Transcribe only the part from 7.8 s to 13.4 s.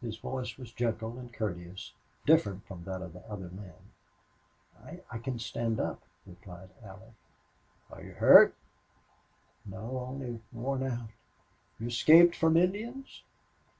"Are you hurt?" "No only worn out." "You escaped from Indians?"